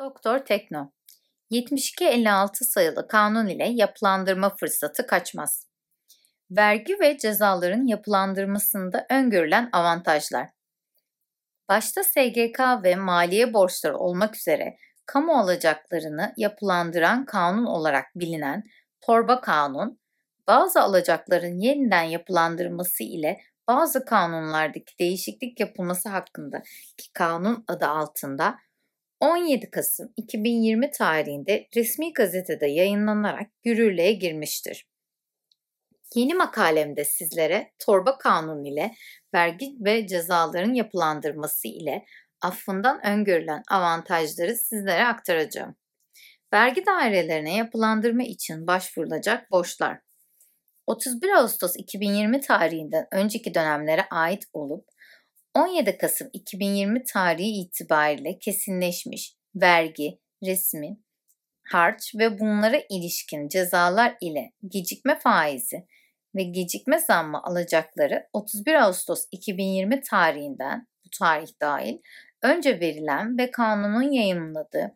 Doktor 0.00 0.38
Tekno 0.38 0.90
7256 1.50 2.64
sayılı 2.64 3.08
kanun 3.08 3.46
ile 3.46 3.68
yapılandırma 3.68 4.56
fırsatı 4.56 5.06
kaçmaz. 5.06 5.68
Vergi 6.50 7.00
ve 7.00 7.18
cezaların 7.18 7.86
yapılandırmasında 7.86 9.06
öngörülen 9.10 9.68
avantajlar. 9.72 10.48
Başta 11.68 12.04
SGK 12.04 12.60
ve 12.84 12.96
maliye 12.96 13.54
borçları 13.54 13.98
olmak 13.98 14.36
üzere 14.36 14.76
kamu 15.06 15.38
alacaklarını 15.38 16.34
yapılandıran 16.36 17.24
kanun 17.24 17.66
olarak 17.66 18.06
bilinen 18.14 18.62
torba 19.00 19.40
kanun, 19.40 20.00
bazı 20.46 20.80
alacakların 20.80 21.60
yeniden 21.60 22.02
yapılandırması 22.02 23.04
ile 23.04 23.40
bazı 23.68 24.04
kanunlardaki 24.04 24.98
değişiklik 24.98 25.60
yapılması 25.60 26.08
hakkında 26.08 26.62
ki 26.96 27.12
kanun 27.12 27.64
adı 27.68 27.86
altında 27.86 28.58
17 29.20 29.70
Kasım 29.70 30.12
2020 30.16 30.90
tarihinde 30.90 31.68
resmi 31.76 32.12
gazetede 32.12 32.66
yayınlanarak 32.66 33.50
yürürlüğe 33.64 34.12
girmiştir. 34.12 34.88
Yeni 36.14 36.34
makalemde 36.34 37.04
sizlere 37.04 37.72
torba 37.78 38.18
kanun 38.18 38.64
ile 38.64 38.94
vergi 39.34 39.76
ve 39.80 40.06
cezaların 40.06 40.74
yapılandırması 40.74 41.68
ile 41.68 42.04
affından 42.42 43.06
öngörülen 43.06 43.62
avantajları 43.70 44.56
sizlere 44.56 45.04
aktaracağım. 45.04 45.76
Vergi 46.52 46.86
dairelerine 46.86 47.56
yapılandırma 47.56 48.22
için 48.22 48.66
başvurulacak 48.66 49.50
borçlar 49.50 50.00
31 50.86 51.28
Ağustos 51.28 51.76
2020 51.76 52.40
tarihinden 52.40 53.06
önceki 53.12 53.54
dönemlere 53.54 54.06
ait 54.10 54.44
olup 54.52 54.88
17 55.54 55.98
Kasım 55.98 56.30
2020 56.32 57.04
tarihi 57.04 57.60
itibariyle 57.60 58.38
kesinleşmiş 58.38 59.34
vergi, 59.54 60.18
resmi, 60.44 60.98
harç 61.68 62.14
ve 62.14 62.38
bunlara 62.38 62.80
ilişkin 62.90 63.48
cezalar 63.48 64.16
ile 64.20 64.52
gecikme 64.68 65.18
faizi 65.18 65.86
ve 66.34 66.42
gecikme 66.42 66.98
zammı 66.98 67.42
alacakları 67.42 68.28
31 68.32 68.74
Ağustos 68.74 69.24
2020 69.30 70.00
tarihinden 70.00 70.86
bu 71.06 71.10
tarih 71.18 71.50
dahil 71.60 71.98
önce 72.42 72.80
verilen 72.80 73.38
ve 73.38 73.50
kanunun 73.50 74.12
yayınladığı 74.12 74.94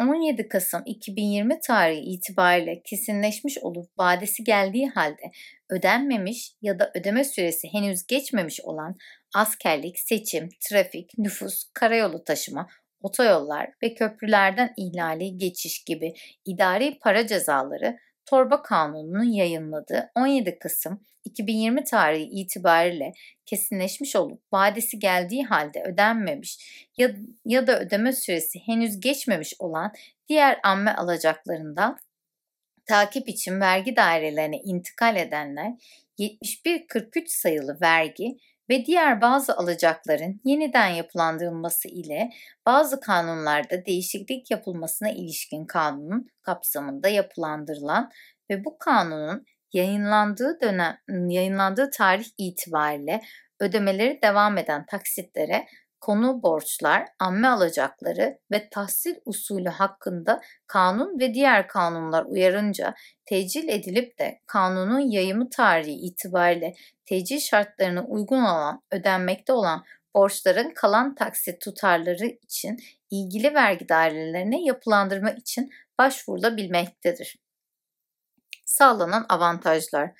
17 0.00 0.48
Kasım 0.48 0.82
2020 0.86 1.60
tarihi 1.60 2.00
itibariyle 2.00 2.82
kesinleşmiş 2.84 3.58
olup 3.58 3.98
vadesi 3.98 4.44
geldiği 4.44 4.88
halde 4.88 5.30
ödenmemiş 5.70 6.52
ya 6.62 6.78
da 6.78 6.90
ödeme 6.94 7.24
süresi 7.24 7.72
henüz 7.72 8.06
geçmemiş 8.06 8.60
olan 8.60 8.96
askerlik, 9.36 9.98
seçim, 9.98 10.48
trafik, 10.60 11.18
nüfus, 11.18 11.64
karayolu 11.74 12.24
taşıma, 12.24 12.68
otoyollar 13.00 13.70
ve 13.82 13.94
köprülerden 13.94 14.74
ihlali 14.76 15.38
geçiş 15.38 15.84
gibi 15.84 16.12
idari 16.44 16.98
para 16.98 17.26
cezaları 17.26 17.96
Torba 18.26 18.62
Kanunu'nun 18.62 19.32
yayınladığı 19.32 20.10
17 20.14 20.58
Kasım 20.58 21.00
2020 21.24 21.84
tarihi 21.84 22.24
itibariyle 22.24 23.12
kesinleşmiş 23.46 24.16
olup 24.16 24.42
vadesi 24.52 24.98
geldiği 24.98 25.44
halde 25.44 25.82
ödenmemiş 25.82 26.58
ya, 26.98 27.10
ya 27.44 27.66
da 27.66 27.80
ödeme 27.80 28.12
süresi 28.12 28.58
henüz 28.66 29.00
geçmemiş 29.00 29.54
olan 29.58 29.92
diğer 30.28 30.58
amme 30.64 30.90
alacaklarından 30.92 31.96
takip 32.86 33.28
için 33.28 33.60
vergi 33.60 33.96
dairelerine 33.96 34.56
intikal 34.56 35.16
edenler 35.16 35.72
7143 36.18 37.30
sayılı 37.30 37.78
vergi 37.80 38.38
ve 38.70 38.86
diğer 38.86 39.20
bazı 39.20 39.56
alacakların 39.56 40.40
yeniden 40.44 40.88
yapılandırılması 40.88 41.88
ile 41.88 42.30
bazı 42.66 43.00
kanunlarda 43.00 43.86
değişiklik 43.86 44.50
yapılmasına 44.50 45.10
ilişkin 45.10 45.66
kanunun 45.66 46.26
kapsamında 46.42 47.08
yapılandırılan 47.08 48.10
ve 48.50 48.64
bu 48.64 48.78
kanunun 48.78 49.44
yayınlandığı 49.72 50.60
dönem 50.60 50.98
yayınlandığı 51.28 51.90
tarih 51.90 52.26
itibariyle 52.38 53.20
ödemeleri 53.60 54.18
devam 54.22 54.58
eden 54.58 54.86
taksitlere 54.86 55.66
konu 56.06 56.42
borçlar, 56.42 57.08
amme 57.18 57.48
alacakları 57.48 58.38
ve 58.50 58.68
tahsil 58.70 59.14
usulü 59.24 59.68
hakkında 59.68 60.40
kanun 60.66 61.18
ve 61.18 61.34
diğer 61.34 61.68
kanunlar 61.68 62.24
uyarınca 62.24 62.94
tecil 63.24 63.68
edilip 63.68 64.18
de 64.18 64.40
kanunun 64.46 65.10
yayımı 65.10 65.50
tarihi 65.50 65.92
itibariyle 65.92 66.74
tecil 67.04 67.40
şartlarına 67.40 68.04
uygun 68.04 68.42
olan 68.42 68.82
ödenmekte 68.90 69.52
olan 69.52 69.84
borçların 70.14 70.70
kalan 70.70 71.14
taksit 71.14 71.60
tutarları 71.60 72.26
için 72.26 72.76
ilgili 73.10 73.54
vergi 73.54 73.88
dairelerine 73.88 74.62
yapılandırma 74.62 75.30
için 75.30 75.70
başvurulabilmektedir. 75.98 77.36
Sağlanan 78.64 79.26
avantajlar 79.28 80.10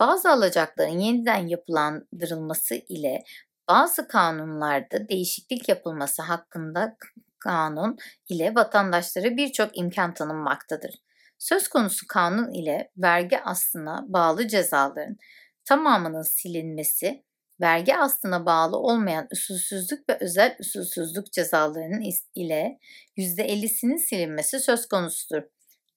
bazı 0.00 0.30
alacakların 0.30 0.98
yeniden 0.98 1.46
yapılandırılması 1.46 2.74
ile 2.74 3.24
bazı 3.68 4.08
kanunlarda 4.08 5.08
değişiklik 5.08 5.68
yapılması 5.68 6.22
hakkında 6.22 6.96
kanun 7.38 7.96
ile 8.28 8.54
vatandaşlara 8.54 9.36
birçok 9.36 9.78
imkan 9.78 10.14
tanınmaktadır. 10.14 10.94
Söz 11.38 11.68
konusu 11.68 12.06
kanun 12.06 12.52
ile 12.52 12.90
vergi 12.96 13.40
aslına 13.40 14.04
bağlı 14.08 14.48
cezaların 14.48 15.16
tamamının 15.64 16.22
silinmesi, 16.22 17.24
vergi 17.60 17.96
aslına 17.96 18.46
bağlı 18.46 18.76
olmayan 18.76 19.28
usulsüzlük 19.32 20.08
ve 20.10 20.18
özel 20.20 20.56
usulsüzlük 20.60 21.32
cezalarının 21.32 22.04
ile 22.34 22.78
%50'sinin 23.16 23.96
silinmesi 23.96 24.60
söz 24.60 24.88
konusudur. 24.88 25.42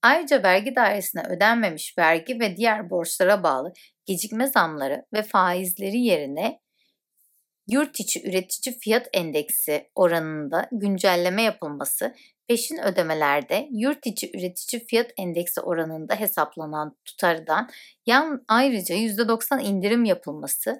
Ayrıca 0.01 0.43
vergi 0.43 0.75
dairesine 0.75 1.23
ödenmemiş 1.29 1.97
vergi 1.97 2.39
ve 2.39 2.57
diğer 2.57 2.89
borçlara 2.89 3.43
bağlı 3.43 3.73
gecikme 4.05 4.47
zamları 4.47 5.05
ve 5.13 5.23
faizleri 5.23 5.97
yerine 5.97 6.59
yurt 7.71 7.99
içi 7.99 8.29
üretici 8.29 8.79
fiyat 8.79 9.07
endeksi 9.13 9.89
oranında 9.95 10.67
güncelleme 10.71 11.41
yapılması, 11.41 12.15
peşin 12.47 12.77
ödemelerde 12.77 13.67
yurt 13.71 14.07
içi 14.07 14.31
üretici 14.37 14.85
fiyat 14.85 15.11
endeksi 15.17 15.61
oranında 15.61 16.15
hesaplanan 16.15 16.97
tutardan 17.05 17.69
yan 18.05 18.43
ayrıca 18.47 18.95
%90 18.95 19.61
indirim 19.61 20.05
yapılması, 20.05 20.79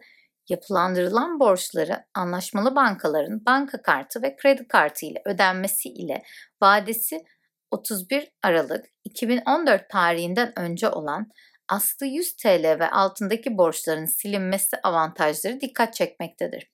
yapılandırılan 0.49 1.39
borçları 1.39 2.05
anlaşmalı 2.13 2.75
bankaların 2.75 3.45
banka 3.45 3.81
kartı 3.81 4.21
ve 4.21 4.35
kredi 4.35 4.67
kartı 4.67 5.05
ile 5.05 5.21
ödenmesi 5.25 5.89
ile 5.89 6.23
vadesi 6.61 7.23
31 7.71 8.31
Aralık 8.43 8.85
2014 9.03 9.89
tarihinden 9.89 10.59
önce 10.59 10.89
olan 10.89 11.31
aslı 11.69 12.05
100 12.05 12.35
TL 12.35 12.79
ve 12.79 12.89
altındaki 12.89 13.57
borçların 13.57 14.05
silinmesi 14.05 14.77
avantajları 14.83 15.61
dikkat 15.61 15.93
çekmektedir. 15.93 16.71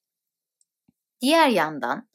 Diğer 1.21 1.47
yandan 1.47 2.09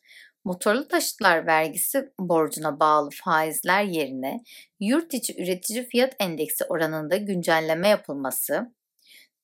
motorlu 0.44 0.88
taşıtlar 0.88 1.46
vergisi 1.46 2.12
borcuna 2.18 2.80
bağlı 2.80 3.08
faizler 3.24 3.82
yerine 3.82 4.40
yurt 4.80 5.14
içi 5.14 5.42
üretici 5.42 5.88
fiyat 5.88 6.16
endeksi 6.20 6.64
oranında 6.64 7.16
güncelleme 7.16 7.88
yapılması, 7.88 8.74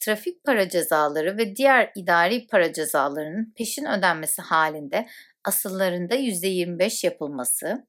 trafik 0.01 0.45
para 0.45 0.69
cezaları 0.69 1.39
ve 1.39 1.57
diğer 1.57 1.93
idari 1.97 2.47
para 2.47 2.73
cezalarının 2.73 3.53
peşin 3.57 3.85
ödenmesi 3.85 4.43
halinde 4.43 5.07
asıllarında 5.45 6.17
%25 6.17 7.07
yapılması, 7.07 7.87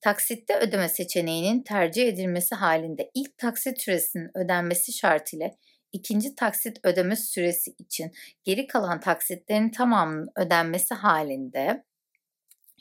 taksitte 0.00 0.58
ödeme 0.58 0.88
seçeneğinin 0.88 1.62
tercih 1.62 2.08
edilmesi 2.08 2.54
halinde 2.54 3.10
ilk 3.14 3.38
taksit 3.38 3.82
süresinin 3.82 4.30
ödenmesi 4.38 4.92
şartıyla 4.92 5.50
ikinci 5.94 6.34
taksit 6.34 6.78
ödeme 6.84 7.16
süresi 7.16 7.74
için 7.78 8.12
geri 8.44 8.66
kalan 8.66 9.00
taksitlerin 9.00 9.70
tamamının 9.70 10.28
ödenmesi 10.36 10.94
halinde 10.94 11.84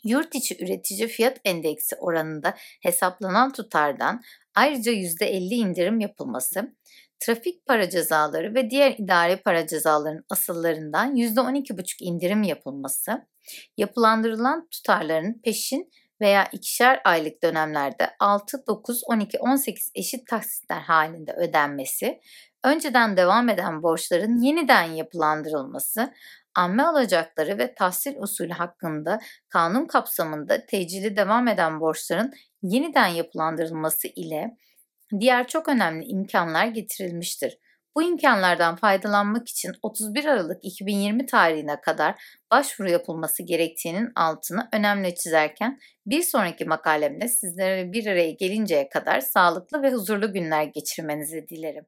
yurt 0.04 0.36
içi 0.36 0.64
üretici 0.64 1.08
fiyat 1.08 1.40
endeksi 1.46 1.96
oranında 1.96 2.56
hesaplanan 2.82 3.52
tutardan 3.52 4.22
ayrıca 4.56 4.92
%50 4.92 5.54
indirim 5.54 6.00
yapılması, 6.00 6.76
trafik 7.20 7.66
para 7.66 7.90
cezaları 7.90 8.56
ve 8.56 8.70
diğer 8.70 8.96
idari 8.98 9.38
para 9.38 9.68
cezalarının 9.68 10.26
asıllarından 10.30 11.16
%12,5 11.16 12.04
indirim 12.04 12.44
yapılması, 12.44 13.28
yapılandırılan 13.78 14.68
tutarların 14.72 15.42
peşin 15.44 15.92
veya 16.22 16.48
ikişer 16.52 17.02
aylık 17.06 17.44
dönemlerde 17.44 18.10
6, 18.20 18.64
9, 18.68 19.02
12, 19.06 19.40
18 19.40 19.92
eşit 19.96 20.28
taksitler 20.28 20.82
halinde 20.82 21.34
ödenmesi, 21.34 22.20
önceden 22.64 23.18
devam 23.18 23.50
eden 23.50 23.84
borçların 23.84 24.38
yeniden 24.38 24.84
yapılandırılması, 24.84 26.14
amme 26.56 26.84
alacakları 26.84 27.58
ve 27.58 27.76
tahsil 27.76 28.16
usulü 28.18 28.54
hakkında 28.54 29.20
kanun 29.50 29.86
kapsamında 29.86 30.66
tecili 30.66 31.18
devam 31.18 31.48
eden 31.48 31.80
borçların 31.80 32.34
yeniden 32.62 33.08
yapılandırılması 33.08 34.08
ile 34.08 34.58
diğer 35.20 35.48
çok 35.48 35.70
önemli 35.70 36.06
imkanlar 36.06 36.66
getirilmiştir. 36.66 37.58
Bu 37.96 38.04
imkanlardan 38.04 38.76
faydalanmak 38.76 39.50
için 39.50 39.74
31 39.82 40.26
Aralık 40.26 40.66
2020 40.66 41.26
tarihine 41.26 41.82
kadar 41.82 42.24
başvuru 42.52 42.90
yapılması 42.90 43.44
gerektiğinin 43.44 44.12
altını 44.16 44.70
önemli 44.74 45.16
çizerken 45.16 45.80
bir 46.06 46.24
sonraki 46.24 46.66
makalemde 46.66 47.28
sizlere 47.28 47.94
bir 47.94 48.08
araya 48.08 48.32
gelinceye 48.32 48.90
kadar 48.90 49.20
sağlıklı 49.20 49.82
ve 49.82 49.92
huzurlu 49.92 50.34
günler 50.34 50.64
geçirmenizi 50.64 51.48
dilerim. 51.48 51.86